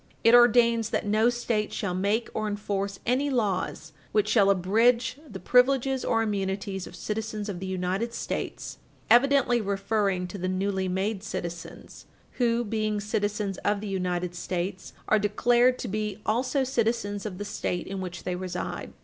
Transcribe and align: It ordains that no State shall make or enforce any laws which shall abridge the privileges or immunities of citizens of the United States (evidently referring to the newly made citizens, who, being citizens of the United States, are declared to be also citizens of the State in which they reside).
It 0.23 0.33
ordains 0.33 0.89
that 0.89 1.05
no 1.05 1.29
State 1.29 1.71
shall 1.71 1.93
make 1.93 2.27
or 2.33 2.47
enforce 2.47 2.99
any 3.05 3.29
laws 3.29 3.93
which 4.13 4.27
shall 4.27 4.49
abridge 4.49 5.19
the 5.29 5.39
privileges 5.39 6.03
or 6.03 6.23
immunities 6.23 6.87
of 6.87 6.95
citizens 6.95 7.47
of 7.49 7.59
the 7.59 7.67
United 7.67 8.11
States 8.15 8.79
(evidently 9.11 9.61
referring 9.61 10.25
to 10.29 10.39
the 10.39 10.47
newly 10.49 10.87
made 10.87 11.21
citizens, 11.21 12.07
who, 12.39 12.63
being 12.63 12.99
citizens 12.99 13.59
of 13.59 13.79
the 13.79 13.87
United 13.87 14.33
States, 14.33 14.93
are 15.07 15.19
declared 15.19 15.77
to 15.77 15.87
be 15.87 16.19
also 16.25 16.63
citizens 16.63 17.23
of 17.23 17.37
the 17.37 17.45
State 17.45 17.85
in 17.85 18.01
which 18.01 18.23
they 18.23 18.35
reside). 18.35 18.93